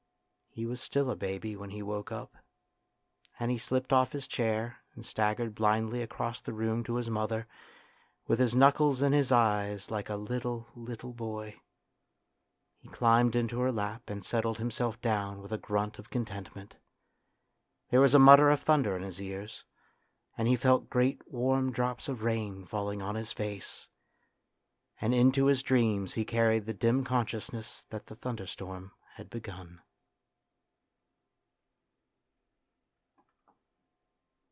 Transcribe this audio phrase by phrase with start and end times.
[0.53, 2.35] He was still a baby when he woke up,
[3.39, 7.47] and he slipped off his chair and staggered blindly across the room to his mother,
[8.27, 11.61] with his knuckles in his eyes like a little, little boy.
[12.79, 16.75] He climbed into her lap and settled himself down with a grunt of contentment.
[17.89, 19.63] There was a mutter of thunder in his ears,
[20.37, 23.87] and he felt great warm drops of rain falling on his face.
[24.99, 29.79] And into his dreams he carried the dim consciousness that the thunderstorm had begun.